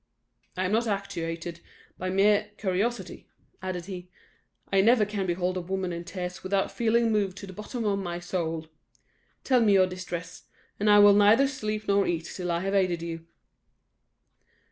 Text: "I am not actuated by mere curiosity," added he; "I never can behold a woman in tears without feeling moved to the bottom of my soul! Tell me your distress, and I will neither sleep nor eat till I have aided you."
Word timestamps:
"I 0.57 0.65
am 0.65 0.71
not 0.71 0.87
actuated 0.87 1.59
by 1.99 2.09
mere 2.09 2.49
curiosity," 2.57 3.27
added 3.61 3.85
he; 3.85 4.09
"I 4.73 4.81
never 4.81 5.05
can 5.05 5.27
behold 5.27 5.57
a 5.57 5.61
woman 5.61 5.93
in 5.93 6.05
tears 6.05 6.41
without 6.41 6.71
feeling 6.71 7.11
moved 7.11 7.37
to 7.37 7.45
the 7.45 7.53
bottom 7.53 7.83
of 7.85 7.99
my 7.99 8.19
soul! 8.19 8.65
Tell 9.43 9.61
me 9.61 9.73
your 9.73 9.85
distress, 9.85 10.45
and 10.79 10.89
I 10.89 10.97
will 10.97 11.13
neither 11.13 11.47
sleep 11.47 11.87
nor 11.87 12.07
eat 12.07 12.25
till 12.35 12.49
I 12.51 12.61
have 12.61 12.73
aided 12.73 13.03
you." 13.03 13.27